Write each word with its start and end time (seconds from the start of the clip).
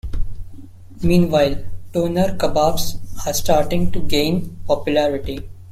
Meanwhile, 1.03 1.63
Doner 1.93 2.35
kebabs 2.35 2.97
are 3.27 3.33
starting 3.35 3.91
to 3.91 3.99
gain 3.99 4.57
popularity. 4.65 5.47